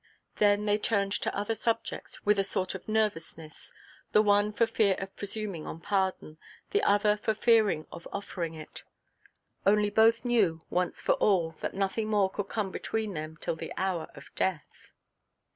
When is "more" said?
12.07-12.31